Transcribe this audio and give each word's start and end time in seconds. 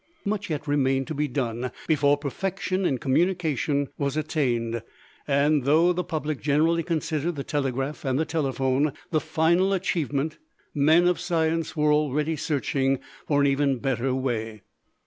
Much 0.25 0.49
yet 0.49 0.67
remained 0.67 1.05
to 1.05 1.13
be 1.13 1.27
done 1.27 1.71
before 1.85 2.17
perfection 2.17 2.85
in 2.87 2.97
communication 2.97 3.87
was 3.99 4.17
attained, 4.17 4.81
and, 5.27 5.63
though 5.63 5.93
the 5.93 6.03
public 6.03 6.41
generally 6.41 6.81
considered 6.81 7.35
the 7.35 7.43
telegraph, 7.43 8.03
and 8.03 8.17
the 8.17 8.25
telephone 8.25 8.93
the 9.11 9.21
final 9.21 9.73
achievement, 9.73 10.39
men 10.73 11.07
of 11.07 11.19
science 11.19 11.77
were 11.77 11.93
already 11.93 12.35
searching 12.35 12.99
for 13.27 13.41
an 13.41 13.45
even 13.45 13.77
better 13.77 14.11
way. 14.15 14.63